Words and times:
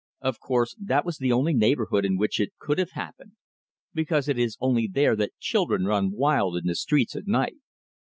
Of 0.19 0.39
course, 0.39 0.75
that 0.79 1.05
was 1.05 1.19
the 1.19 1.31
only 1.31 1.53
neighborhood 1.53 2.05
in 2.05 2.17
which 2.17 2.39
it 2.39 2.53
could 2.57 2.79
have 2.79 2.89
happened, 2.93 3.33
because 3.93 4.27
it 4.27 4.39
is 4.39 4.57
only 4.59 4.87
there 4.91 5.15
that 5.15 5.37
children 5.37 5.85
run 5.85 6.09
wild 6.09 6.57
in 6.57 6.65
the 6.65 6.73
streets 6.73 7.15
at 7.15 7.27
night. 7.27 7.57